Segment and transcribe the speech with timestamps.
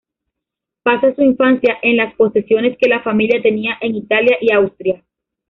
[0.81, 5.03] Pasa su infancia en las posesiones que la familia tenía en Italia y Austria.